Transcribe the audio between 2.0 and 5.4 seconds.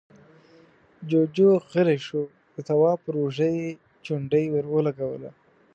شو، د تواب پر اوږه يې چونډۍ ور ولګوله: